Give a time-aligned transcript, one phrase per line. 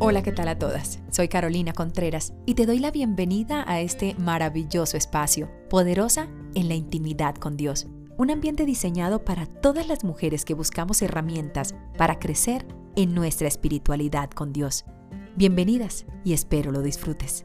[0.00, 1.00] Hola, ¿qué tal a todas?
[1.10, 6.76] Soy Carolina Contreras y te doy la bienvenida a este maravilloso espacio, poderosa en la
[6.76, 7.88] intimidad con Dios.
[8.16, 12.64] Un ambiente diseñado para todas las mujeres que buscamos herramientas para crecer
[12.94, 14.84] en nuestra espiritualidad con Dios.
[15.34, 17.44] Bienvenidas y espero lo disfrutes.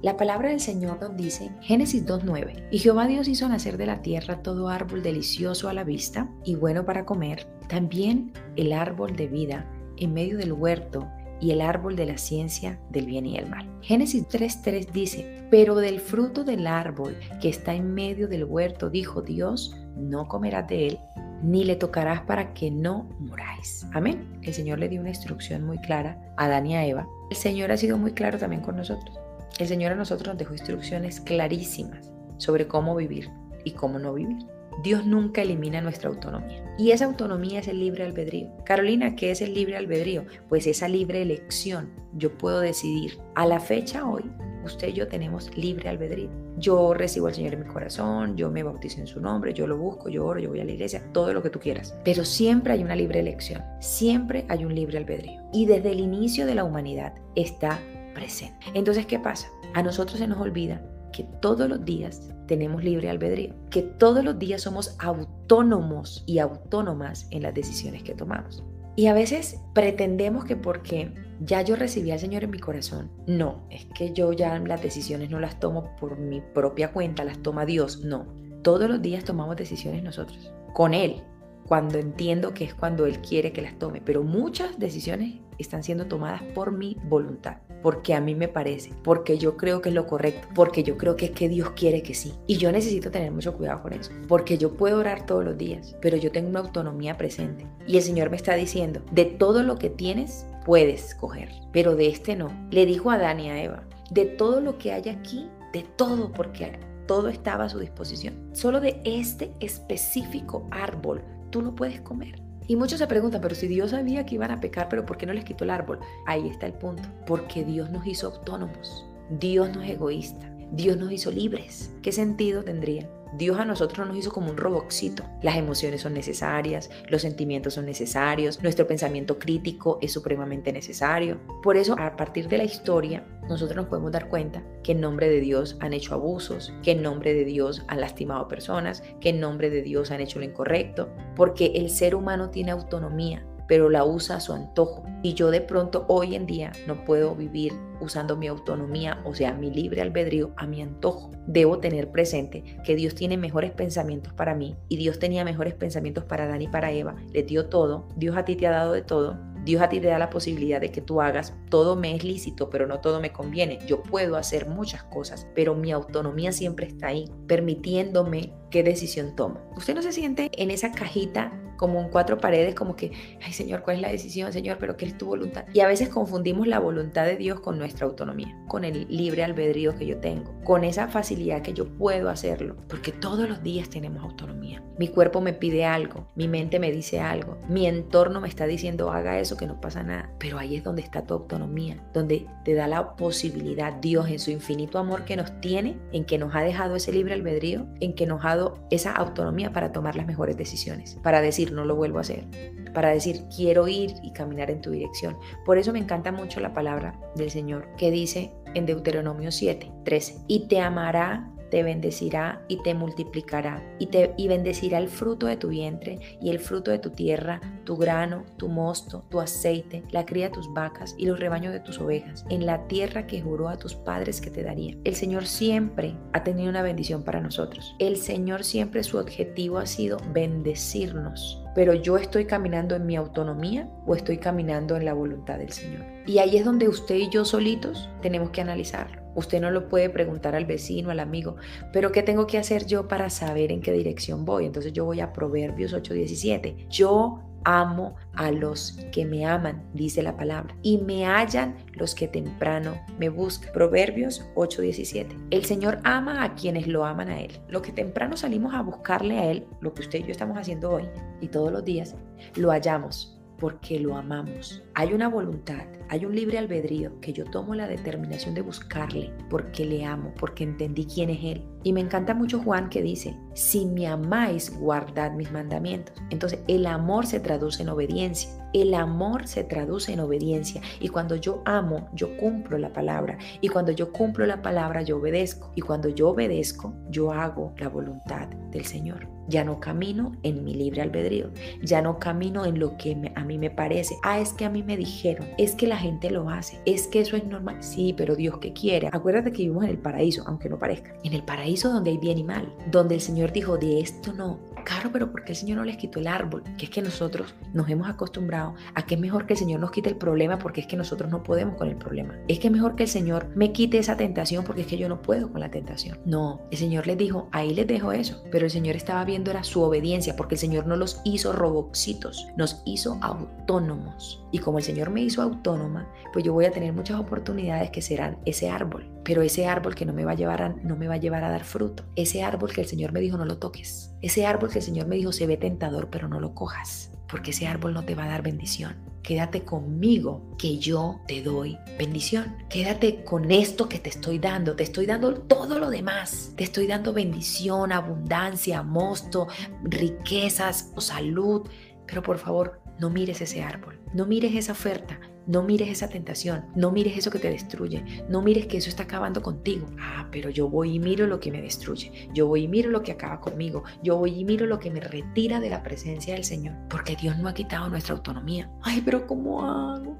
[0.00, 4.00] La palabra del Señor nos dice, Génesis 2.9, y Jehová Dios hizo nacer de la
[4.00, 9.28] tierra todo árbol delicioso a la vista y bueno para comer, también el árbol de
[9.28, 11.06] vida en medio del huerto
[11.44, 13.68] y el árbol de la ciencia del bien y el mal.
[13.82, 19.20] Génesis 3.3 dice, pero del fruto del árbol que está en medio del huerto, dijo
[19.20, 20.98] Dios, no comerás de él,
[21.42, 23.86] ni le tocarás para que no muráis.
[23.92, 24.40] Amén.
[24.40, 27.06] El Señor le dio una instrucción muy clara a Adán y a Eva.
[27.28, 29.20] El Señor ha sido muy claro también con nosotros.
[29.58, 33.28] El Señor a nosotros nos dejó instrucciones clarísimas sobre cómo vivir
[33.64, 34.38] y cómo no vivir.
[34.82, 36.64] Dios nunca elimina nuestra autonomía.
[36.76, 38.50] Y esa autonomía es el libre albedrío.
[38.64, 40.24] Carolina, ¿qué es el libre albedrío?
[40.48, 41.90] Pues esa libre elección.
[42.14, 43.18] Yo puedo decidir.
[43.34, 44.24] A la fecha hoy,
[44.64, 46.30] usted y yo tenemos libre albedrío.
[46.58, 49.76] Yo recibo al Señor en mi corazón, yo me bautizo en su nombre, yo lo
[49.76, 51.96] busco, yo oro, yo voy a la iglesia, todo lo que tú quieras.
[52.04, 55.40] Pero siempre hay una libre elección, siempre hay un libre albedrío.
[55.52, 57.80] Y desde el inicio de la humanidad está
[58.14, 58.66] presente.
[58.74, 59.48] Entonces, ¿qué pasa?
[59.74, 60.80] A nosotros se nos olvida
[61.14, 67.28] que todos los días tenemos libre albedrío, que todos los días somos autónomos y autónomas
[67.30, 68.64] en las decisiones que tomamos.
[68.96, 73.64] Y a veces pretendemos que porque ya yo recibí al Señor en mi corazón, no,
[73.70, 77.64] es que yo ya las decisiones no las tomo por mi propia cuenta, las toma
[77.64, 78.26] Dios, no.
[78.62, 81.22] Todos los días tomamos decisiones nosotros, con Él,
[81.66, 86.06] cuando entiendo que es cuando Él quiere que las tome, pero muchas decisiones están siendo
[86.06, 90.06] tomadas por mi voluntad, porque a mí me parece, porque yo creo que es lo
[90.06, 92.34] correcto, porque yo creo que es que Dios quiere que sí.
[92.46, 95.96] Y yo necesito tener mucho cuidado con eso, porque yo puedo orar todos los días,
[96.00, 97.66] pero yo tengo una autonomía presente.
[97.86, 102.08] Y el Señor me está diciendo, de todo lo que tienes, puedes coger, pero de
[102.08, 102.50] este no.
[102.70, 106.32] Le dijo a Adán y a Eva, de todo lo que hay aquí, de todo,
[106.32, 108.50] porque todo estaba a su disposición.
[108.52, 111.22] Solo de este específico árbol
[111.54, 112.42] tú no puedes comer.
[112.66, 115.24] Y muchos se preguntan, pero si Dios sabía que iban a pecar, pero ¿por qué
[115.24, 116.00] no les quitó el árbol?
[116.26, 117.04] Ahí está el punto.
[117.28, 119.06] Porque Dios nos hizo autónomos.
[119.30, 120.52] Dios no es egoísta.
[120.72, 121.94] Dios nos hizo libres.
[122.02, 123.08] ¿Qué sentido tendría?
[123.36, 125.24] Dios a nosotros no nos hizo como un robotcito.
[125.42, 131.40] Las emociones son necesarias, los sentimientos son necesarios, nuestro pensamiento crítico es supremamente necesario.
[131.62, 135.28] Por eso, a partir de la historia, nosotros nos podemos dar cuenta que en nombre
[135.28, 139.40] de Dios han hecho abusos, que en nombre de Dios han lastimado personas, que en
[139.40, 144.04] nombre de Dios han hecho lo incorrecto, porque el ser humano tiene autonomía, pero la
[144.04, 145.04] usa a su antojo.
[145.22, 149.54] Y yo de pronto hoy en día no puedo vivir usando mi autonomía, o sea,
[149.54, 151.30] mi libre albedrío a mi antojo.
[151.46, 156.24] Debo tener presente que Dios tiene mejores pensamientos para mí y Dios tenía mejores pensamientos
[156.24, 157.16] para Dani y para Eva.
[157.32, 159.38] Le dio todo, Dios a ti te ha dado de todo.
[159.64, 162.68] Dios a ti te da la posibilidad de que tú hagas, todo me es lícito,
[162.68, 163.78] pero no todo me conviene.
[163.86, 169.60] Yo puedo hacer muchas cosas, pero mi autonomía siempre está ahí, permitiéndome qué decisión tomo.
[169.74, 173.12] Usted no se siente en esa cajita como en cuatro paredes, como que,
[173.42, 174.78] ay Señor, ¿cuál es la decisión, Señor?
[174.78, 175.64] Pero ¿qué es tu voluntad?
[175.72, 179.96] Y a veces confundimos la voluntad de Dios con nuestra autonomía, con el libre albedrío
[179.96, 184.22] que yo tengo, con esa facilidad que yo puedo hacerlo, porque todos los días tenemos
[184.22, 184.82] autonomía.
[184.98, 189.10] Mi cuerpo me pide algo, mi mente me dice algo, mi entorno me está diciendo
[189.10, 192.74] haga eso que no pasa nada, pero ahí es donde está tu autonomía, donde te
[192.74, 196.62] da la posibilidad Dios en su infinito amor que nos tiene, en que nos ha
[196.62, 200.56] dejado ese libre albedrío, en que nos ha dado esa autonomía para tomar las mejores
[200.56, 202.46] decisiones, para decir no lo vuelvo a hacer,
[202.94, 205.36] para decir quiero ir y caminar en tu dirección.
[205.64, 210.44] Por eso me encanta mucho la palabra del Señor que dice en Deuteronomio 7, 13,
[210.48, 215.56] y te amará te bendecirá y te multiplicará, y, te, y bendecirá el fruto de
[215.56, 220.24] tu vientre y el fruto de tu tierra, tu grano, tu mosto, tu aceite, la
[220.24, 223.68] cría de tus vacas y los rebaños de tus ovejas, en la tierra que juró
[223.68, 224.96] a tus padres que te daría.
[225.02, 227.96] El Señor siempre ha tenido una bendición para nosotros.
[227.98, 233.88] El Señor siempre su objetivo ha sido bendecirnos pero yo estoy caminando en mi autonomía
[234.06, 236.04] o estoy caminando en la voluntad del Señor.
[236.24, 239.23] Y ahí es donde usted y yo solitos tenemos que analizarlo.
[239.34, 241.56] Usted no lo puede preguntar al vecino, al amigo,
[241.92, 244.66] pero ¿qué tengo que hacer yo para saber en qué dirección voy?
[244.66, 246.88] Entonces yo voy a Proverbios 8:17.
[246.88, 252.28] Yo amo a los que me aman, dice la palabra, y me hallan los que
[252.28, 253.72] temprano me buscan.
[253.72, 255.36] Proverbios 8:17.
[255.50, 257.52] El Señor ama a quienes lo aman a Él.
[257.68, 260.90] Lo que temprano salimos a buscarle a Él, lo que usted y yo estamos haciendo
[260.90, 261.08] hoy
[261.40, 262.14] y todos los días,
[262.56, 263.33] lo hallamos
[263.64, 264.82] porque lo amamos.
[264.92, 269.86] Hay una voluntad, hay un libre albedrío que yo tomo la determinación de buscarle porque
[269.86, 271.64] le amo, porque entendí quién es Él.
[271.84, 276.16] Y me encanta mucho Juan que dice, si me amáis, guardad mis mandamientos.
[276.30, 278.50] Entonces, el amor se traduce en obediencia.
[278.72, 280.80] El amor se traduce en obediencia.
[280.98, 283.38] Y cuando yo amo, yo cumplo la palabra.
[283.60, 285.70] Y cuando yo cumplo la palabra, yo obedezco.
[285.76, 289.28] Y cuando yo obedezco, yo hago la voluntad del Señor.
[289.46, 291.50] Ya no camino en mi libre albedrío.
[291.82, 294.16] Ya no camino en lo que a mí me parece.
[294.22, 295.46] Ah, es que a mí me dijeron.
[295.58, 296.80] Es que la gente lo hace.
[296.86, 297.76] Es que eso es normal.
[297.80, 299.10] Sí, pero Dios que quiere.
[299.12, 301.14] Acuérdate que vivimos en el paraíso, aunque no parezca.
[301.24, 301.42] En el
[301.74, 302.72] paraíso donde hay bien y mal.
[302.90, 305.96] Donde el Señor dijo, de esto no, Claro, pero ¿por qué el Señor no les
[305.96, 306.62] quitó el árbol?
[306.76, 309.90] Que es que nosotros nos hemos acostumbrado a que es mejor que el Señor nos
[309.90, 312.34] quite el problema porque es que nosotros no podemos con el problema.
[312.48, 315.08] Es que es mejor que el Señor me quite esa tentación porque es que yo
[315.08, 316.18] no puedo con la tentación.
[316.26, 318.42] No, el Señor les dijo, ahí les dejo eso.
[318.52, 322.46] Pero el Señor estaba viendo era su obediencia porque el Señor no los hizo roboxitos,
[322.58, 324.44] nos hizo autónomos.
[324.52, 328.02] Y como el Señor me hizo autónoma, pues yo voy a tener muchas oportunidades que
[328.02, 329.13] serán ese árbol.
[329.24, 331.44] Pero ese árbol que no me va a llevar a, no me va a llevar
[331.44, 332.04] a dar fruto.
[332.14, 334.12] Ese árbol que el Señor me dijo no lo toques.
[334.20, 337.50] Ese árbol que el Señor me dijo se ve tentador, pero no lo cojas, porque
[337.50, 338.96] ese árbol no te va a dar bendición.
[339.24, 342.54] Quédate conmigo, que yo te doy bendición.
[342.68, 344.76] Quédate con esto que te estoy dando.
[344.76, 346.52] Te estoy dando todo lo demás.
[346.56, 349.48] Te estoy dando bendición, abundancia, mosto,
[349.82, 351.66] riquezas, salud.
[352.06, 353.98] Pero por favor, no mires ese árbol.
[354.12, 355.18] No mires esa oferta.
[355.46, 359.02] No mires esa tentación, no mires eso que te destruye, no mires que eso está
[359.02, 359.86] acabando contigo.
[360.00, 363.02] Ah, pero yo voy y miro lo que me destruye, yo voy y miro lo
[363.02, 366.44] que acaba conmigo, yo voy y miro lo que me retira de la presencia del
[366.44, 368.70] Señor, porque Dios no ha quitado nuestra autonomía.
[368.82, 370.16] Ay, pero ¿cómo hago?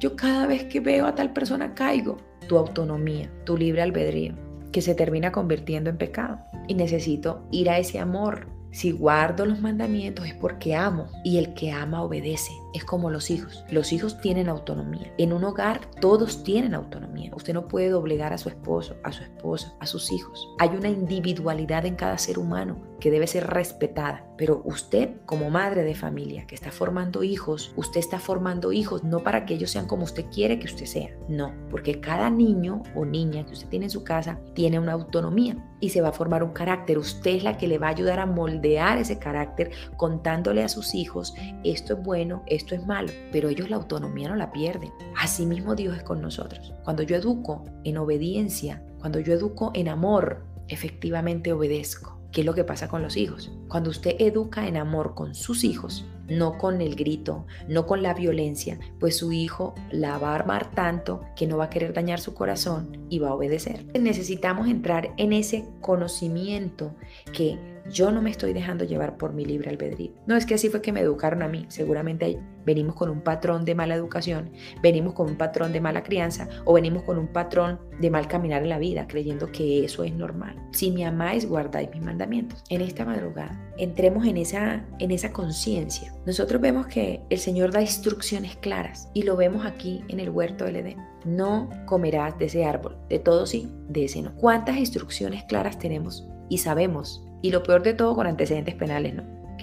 [0.00, 2.18] Yo cada vez que veo a tal persona caigo.
[2.46, 4.34] Tu autonomía, tu libre albedrío,
[4.72, 6.38] que se termina convirtiendo en pecado.
[6.66, 11.54] Y necesito ir a ese amor si guardo los mandamientos es porque amo y el
[11.54, 12.52] que ama obedece.
[12.74, 13.64] Es como los hijos.
[13.70, 15.12] Los hijos tienen autonomía.
[15.16, 17.32] En un hogar todos tienen autonomía.
[17.34, 20.48] Usted no puede doblegar a su esposo, a su esposa, a sus hijos.
[20.58, 24.26] Hay una individualidad en cada ser humano que debe ser respetada.
[24.36, 29.22] Pero usted como madre de familia que está formando hijos, usted está formando hijos no
[29.22, 31.10] para que ellos sean como usted quiere que usted sea.
[31.28, 35.56] No, porque cada niño o niña que usted tiene en su casa tiene una autonomía
[35.80, 36.98] y se va a formar un carácter.
[36.98, 40.94] Usted es la que le va a ayudar a moldear ese carácter contándole a sus
[40.94, 41.34] hijos
[41.64, 44.92] esto es bueno, esto es malo, pero ellos la autonomía no la pierden.
[45.16, 46.72] Asimismo Dios es con nosotros.
[46.84, 52.18] Cuando yo educo en obediencia, cuando yo educo en amor, efectivamente obedezco.
[52.32, 53.50] ¿Qué es lo que pasa con los hijos?
[53.68, 58.12] Cuando usted educa en amor con sus hijos, no con el grito, no con la
[58.12, 62.20] violencia, pues su hijo la va a armar tanto que no va a querer dañar
[62.20, 63.86] su corazón y va a obedecer.
[63.98, 66.94] Necesitamos entrar en ese conocimiento
[67.32, 67.58] que
[67.90, 70.12] yo no me estoy dejando llevar por mi libre albedrío.
[70.26, 71.66] No es que así fue que me educaron a mí.
[71.68, 74.50] Seguramente venimos con un patrón de mala educación,
[74.82, 78.62] venimos con un patrón de mala crianza o venimos con un patrón de mal caminar
[78.62, 80.56] en la vida, creyendo que eso es normal.
[80.72, 82.62] Si me amáis, guardáis mis mandamientos.
[82.68, 86.12] En esta madrugada, entremos en esa, en esa conciencia.
[86.26, 90.64] Nosotros vemos que el Señor da instrucciones claras y lo vemos aquí en el huerto
[90.64, 90.98] del Edén.
[91.24, 94.34] No comerás de ese árbol, de todo sí, de ese no.
[94.36, 99.22] ¿Cuántas instrucciones claras tenemos y sabemos y lo peor de todo con antecedentes penales, ¿no?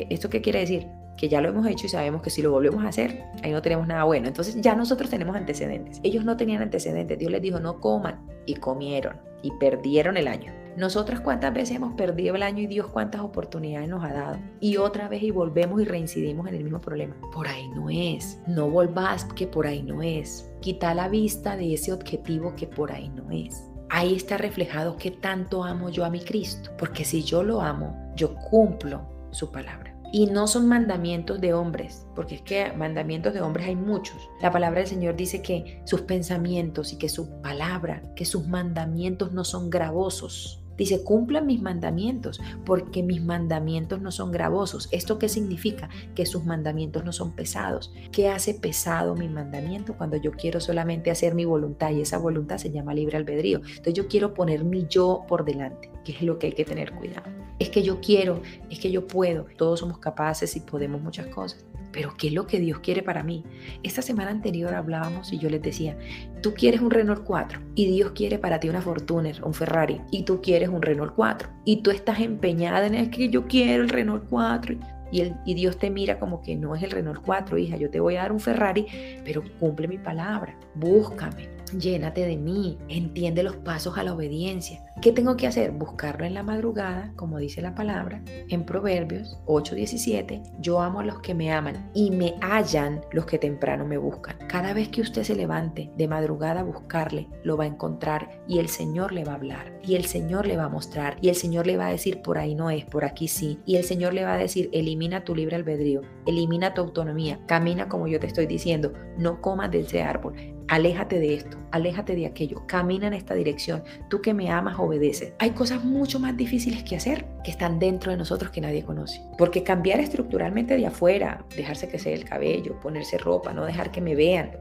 [0.10, 0.88] ¿Esto qué quiere decir?
[1.18, 3.62] Que ya lo hemos hecho y sabemos que si lo volvemos a hacer, ahí no
[3.62, 4.28] tenemos nada bueno.
[4.28, 6.00] Entonces ya nosotros tenemos antecedentes.
[6.04, 7.18] Ellos no tenían antecedentes.
[7.18, 8.26] Dios les dijo, no coman.
[8.46, 9.18] Y comieron.
[9.42, 10.52] Y perdieron el año.
[10.76, 14.38] Nosotras cuántas veces hemos perdido el año y Dios cuántas oportunidades nos ha dado.
[14.60, 17.16] Y otra vez y volvemos y reincidimos en el mismo problema.
[17.32, 18.40] Por ahí no es.
[18.46, 20.52] No volvás que por ahí no es.
[20.60, 25.12] Quita la vista de ese objetivo que por ahí no es ahí está reflejado qué
[25.12, 26.72] tanto amo yo a mi Cristo.
[26.78, 29.02] Porque si yo lo amo, yo cumplo
[29.32, 29.96] su palabra.
[30.12, 34.16] Y no son mandamientos de hombres, porque es que mandamientos de hombres hay muchos.
[34.42, 39.34] La palabra del Señor dice que sus pensamientos y que su palabra, que sus mandamientos
[39.34, 44.90] no son gravosos, Dice, cumplan mis mandamientos, porque mis mandamientos no son gravosos.
[44.92, 45.90] ¿Esto qué significa?
[46.16, 47.94] Que sus mandamientos no son pesados.
[48.12, 51.92] ¿Qué hace pesado mi mandamiento cuando yo quiero solamente hacer mi voluntad?
[51.92, 53.60] Y esa voluntad se llama libre albedrío.
[53.60, 56.94] Entonces yo quiero poner mi yo por delante, que es lo que hay que tener
[56.94, 57.30] cuidado.
[57.60, 59.46] Es que yo quiero, es que yo puedo.
[59.58, 61.66] Todos somos capaces y podemos muchas cosas
[61.96, 63.46] pero ¿qué es lo que Dios quiere para mí?
[63.82, 65.98] Esta semana anterior hablábamos y yo les decía,
[66.44, 70.24] tú quieres un Renault 4 y Dios quiere para ti una Fortuner, un Ferrari, y
[70.24, 73.90] tú quieres un Renault 4 y tú estás empeñada en es que yo quiero el
[73.90, 74.76] Renault 4
[75.12, 77.90] y, el, y Dios te mira como que no es el Renault 4, hija, yo
[77.90, 78.88] te voy a dar un Ferrari,
[79.24, 84.82] pero cumple mi palabra, búscame, llénate de mí, entiende los pasos a la obediencia.
[85.02, 85.72] ¿Qué tengo que hacer?
[85.72, 91.20] Buscarlo en la madrugada, como dice la palabra, en Proverbios 8:17, yo amo a los
[91.20, 94.38] que me aman y me hallan los que temprano me buscan.
[94.48, 98.60] Cada vez que usted se levante de madrugada a buscarle, lo va a encontrar y
[98.60, 101.36] el Señor le va a hablar y el Señor le va a mostrar y el
[101.36, 104.14] Señor le va a decir por ahí no es, por aquí sí y el Señor
[104.14, 108.28] le va a decir elimina tu libre albedrío, elimina tu autonomía, camina como yo te
[108.28, 110.36] estoy diciendo, no comas de ese árbol,
[110.68, 113.84] Aléjate de esto, aléjate de aquello, camina en esta dirección.
[114.10, 115.36] Tú que me amas, obedece.
[115.38, 119.22] Hay cosas mucho más difíciles que hacer que están dentro de nosotros que nadie conoce.
[119.38, 124.16] Porque cambiar estructuralmente de afuera, dejarse crecer el cabello, ponerse ropa, no dejar que me
[124.16, 124.52] vean,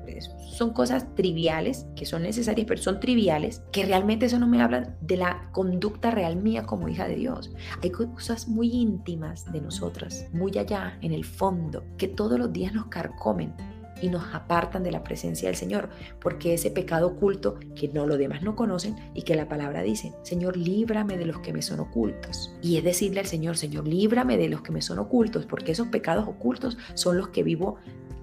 [0.52, 4.94] son cosas triviales que son necesarias, pero son triviales que realmente eso no me habla
[5.00, 7.50] de la conducta real mía como hija de Dios.
[7.82, 12.75] Hay cosas muy íntimas de nosotras, muy allá en el fondo, que todos los días
[12.75, 13.54] nos carcomen
[14.00, 15.88] y nos apartan de la presencia del Señor,
[16.20, 20.12] porque ese pecado oculto que no los demás no conocen y que la palabra dice,
[20.22, 22.54] Señor, líbrame de los que me son ocultos.
[22.62, 25.88] Y es decirle al Señor, Señor, líbrame de los que me son ocultos, porque esos
[25.88, 27.76] pecados ocultos son los que vivo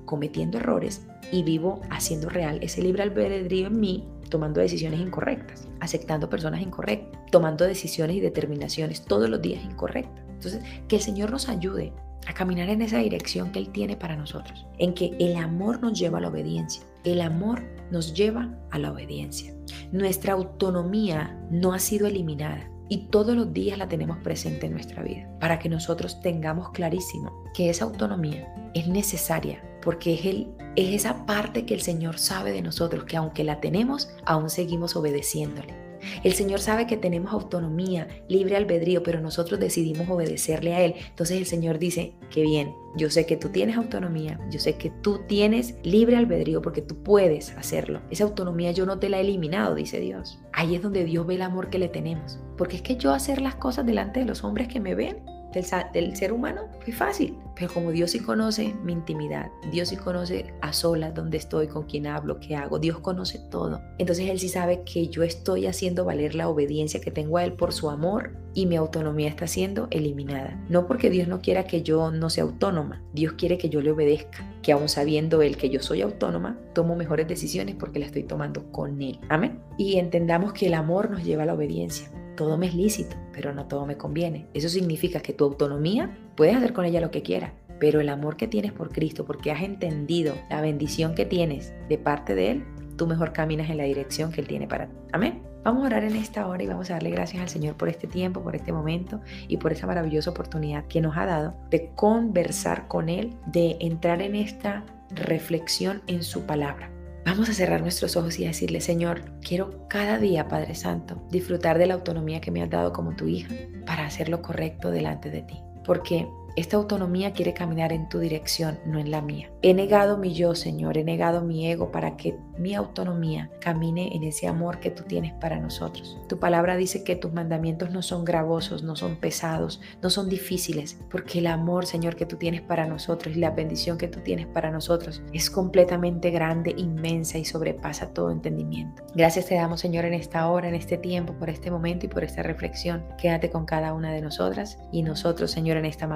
[0.06, 6.30] cometiendo errores y vivo haciendo real ese libre albedrío en mí, tomando decisiones incorrectas, aceptando
[6.30, 10.24] personas incorrectas, tomando decisiones y determinaciones todos los días incorrectas.
[10.30, 11.94] Entonces, que el Señor nos ayude
[12.28, 15.98] a caminar en esa dirección que Él tiene para nosotros, en que el amor nos
[16.00, 16.84] lleva a la obediencia.
[17.04, 19.54] El amor nos lleva a la obediencia.
[19.92, 25.02] Nuestra autonomía no ha sido eliminada y todos los días la tenemos presente en nuestra
[25.02, 30.94] vida para que nosotros tengamos clarísimo que esa autonomía es necesaria porque es, el, es
[30.94, 35.91] esa parte que el Señor sabe de nosotros, que aunque la tenemos, aún seguimos obedeciéndole.
[36.24, 40.96] El Señor sabe que tenemos autonomía, libre albedrío, pero nosotros decidimos obedecerle a Él.
[41.10, 44.90] Entonces el Señor dice, qué bien, yo sé que tú tienes autonomía, yo sé que
[45.02, 48.02] tú tienes libre albedrío porque tú puedes hacerlo.
[48.10, 50.40] Esa autonomía yo no te la he eliminado, dice Dios.
[50.54, 52.40] Ahí es donde Dios ve el amor que le tenemos.
[52.58, 56.16] Porque es que yo hacer las cosas delante de los hombres que me ven, del,
[56.16, 57.38] ser humano, es fácil.
[57.56, 61.84] Pero como Dios sí conoce mi intimidad, Dios sí conoce a solas dónde estoy, con
[61.84, 63.82] quién hablo, qué hago, Dios conoce todo.
[63.98, 67.54] Entonces Él sí sabe que yo estoy haciendo valer la obediencia que tengo a Él
[67.54, 70.60] por su amor y mi autonomía está siendo eliminada.
[70.70, 73.92] No porque Dios no quiera que yo no sea autónoma, Dios quiere que yo le
[73.92, 78.24] obedezca, que aún sabiendo Él que yo soy autónoma, tomo mejores decisiones porque la estoy
[78.24, 79.20] tomando con Él.
[79.30, 79.60] Amén.
[79.78, 83.54] Y entendamos que el amor nos lleva a la obediencia todo me es lícito, pero
[83.54, 84.48] no todo me conviene.
[84.54, 88.38] Eso significa que tu autonomía puedes hacer con ella lo que quieras, pero el amor
[88.38, 92.66] que tienes por Cristo, porque has entendido la bendición que tienes de parte de Él,
[92.98, 94.96] tú mejor caminas en la dirección que Él tiene para ti.
[95.12, 95.42] Amén.
[95.64, 98.08] Vamos a orar en esta hora y vamos a darle gracias al Señor por este
[98.08, 102.88] tiempo, por este momento y por esa maravillosa oportunidad que nos ha dado de conversar
[102.88, 106.91] con Él, de entrar en esta reflexión en su palabra.
[107.26, 111.86] Vamos a cerrar nuestros ojos y decirle, Señor, quiero cada día, Padre Santo, disfrutar de
[111.86, 113.54] la autonomía que me has dado como tu hija
[113.86, 115.60] para hacer lo correcto delante de ti.
[115.86, 119.52] Porque esta autonomía quiere caminar en tu dirección, no en la mía.
[119.62, 124.24] He negado mi yo, Señor, he negado mi ego para que mi autonomía camine en
[124.24, 126.20] ese amor que tú tienes para nosotros.
[126.28, 131.00] Tu palabra dice que tus mandamientos no son gravosos, no son pesados, no son difíciles,
[131.10, 134.48] porque el amor, Señor, que tú tienes para nosotros y la bendición que tú tienes
[134.48, 139.04] para nosotros es completamente grande, inmensa y sobrepasa todo entendimiento.
[139.16, 142.24] Gracias te damos, Señor, en esta hora, en este tiempo, por este momento y por
[142.24, 143.04] esta reflexión.
[143.18, 146.08] Quédate con cada una de nosotras y nosotros, Señor, en esta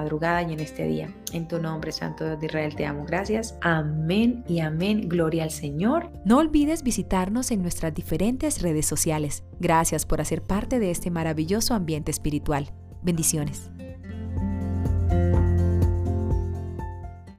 [0.48, 1.08] y en este día.
[1.32, 3.04] En tu nombre, Santo Dios de Israel, te amo.
[3.06, 3.56] Gracias.
[3.60, 5.08] Amén y amén.
[5.08, 6.10] Gloria al Señor.
[6.24, 9.44] No olvides visitarnos en nuestras diferentes redes sociales.
[9.60, 12.72] Gracias por hacer parte de este maravilloso ambiente espiritual.
[13.02, 13.70] Bendiciones.